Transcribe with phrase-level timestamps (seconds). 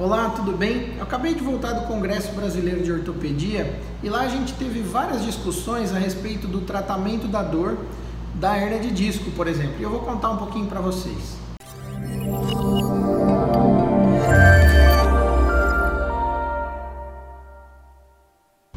[0.00, 0.94] Olá, tudo bem?
[0.96, 5.22] Eu acabei de voltar do Congresso Brasileiro de Ortopedia e lá a gente teve várias
[5.22, 7.76] discussões a respeito do tratamento da dor
[8.34, 9.74] da hernia de disco, por exemplo.
[9.78, 11.36] E eu vou contar um pouquinho para vocês.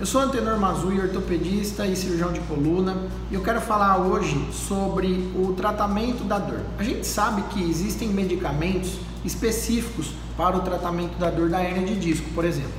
[0.00, 2.96] Eu sou Antenor Mazui, ortopedista e cirurgião de coluna,
[3.30, 6.60] e eu quero falar hoje sobre o tratamento da dor.
[6.78, 11.96] A gente sabe que existem medicamentos específicos para o tratamento da dor da hernia de
[11.96, 12.72] disco, por exemplo.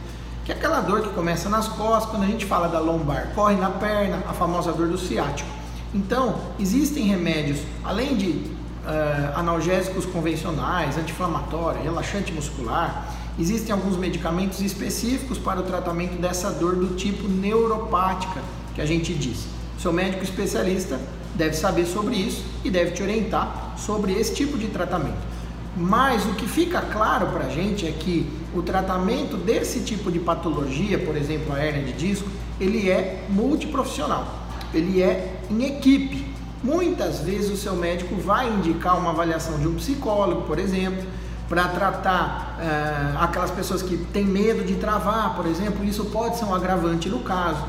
[0.44, 3.55] Que é aquela dor que começa nas costas, quando a gente fala da lombar, corre
[3.55, 5.47] na perna, a famosa dor do ciático.
[5.94, 13.05] Então, existem remédios, além de uh, analgésicos convencionais, anti-inflamatório, relaxante muscular,
[13.41, 18.40] existem alguns medicamentos específicos para o tratamento dessa dor do tipo neuropática,
[18.76, 19.45] que a gente diz.
[19.80, 21.00] Seu médico especialista
[21.34, 25.17] deve saber sobre isso e deve te orientar sobre esse tipo de tratamento.
[25.76, 30.20] Mas o que fica claro para a gente é que o tratamento desse tipo de
[30.20, 36.28] patologia, por exemplo, a hernia de disco, ele é multiprofissional, ele é em equipe.
[36.64, 41.03] Muitas vezes o seu médico vai indicar uma avaliação de um psicólogo, por exemplo,
[41.47, 46.45] para tratar uh, aquelas pessoas que têm medo de travar, por exemplo, isso pode ser
[46.45, 47.64] um agravante no caso.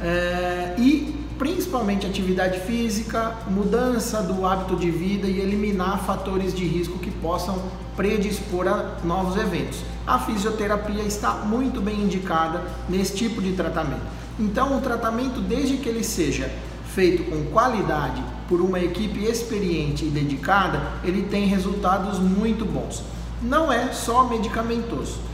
[0.00, 6.98] Uh, e principalmente atividade física, mudança do hábito de vida e eliminar fatores de risco
[6.98, 7.62] que possam
[7.96, 9.80] predispor a novos eventos.
[10.06, 14.02] A fisioterapia está muito bem indicada nesse tipo de tratamento.
[14.38, 16.50] Então, o tratamento, desde que ele seja
[16.94, 23.02] feito com qualidade por uma equipe experiente e dedicada, ele tem resultados muito bons.
[23.42, 25.30] Não é só medicamentoso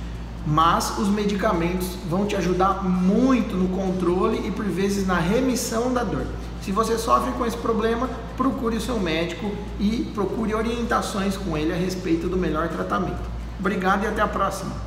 [0.46, 6.04] mas os medicamentos vão te ajudar muito no controle e por vezes na remissão da
[6.04, 6.24] dor.
[6.62, 11.72] Se você sofre com esse problema, procure o seu médico e procure orientações com ele
[11.72, 13.28] a respeito do melhor tratamento.
[13.58, 14.85] Obrigado e até a próxima.